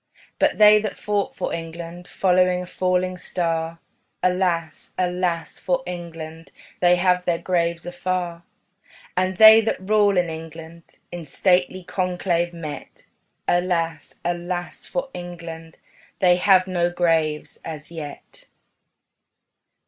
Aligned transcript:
But 0.39 0.57
they 0.57 0.81
that 0.81 0.97
fought 0.97 1.35
for 1.35 1.53
England, 1.53 2.07
Following 2.07 2.63
a 2.63 2.65
falling 2.65 3.17
star, 3.17 3.77
Alas, 4.23 4.95
alas 4.97 5.59
for 5.59 5.83
England 5.85 6.51
They 6.79 6.95
have 6.95 7.23
their 7.25 7.37
graves 7.37 7.85
afar. 7.85 8.41
And 9.15 9.37
they 9.37 9.61
that 9.61 9.79
rule 9.79 10.17
in 10.17 10.27
England, 10.27 10.85
In 11.11 11.23
stately 11.23 11.83
conclave 11.83 12.51
met, 12.51 13.03
Alas, 13.47 14.15
alas 14.25 14.87
for 14.87 15.11
England 15.13 15.77
They 16.17 16.37
have 16.37 16.65
no 16.65 16.89
graves 16.89 17.59
as 17.63 17.91
yet. 17.91 18.45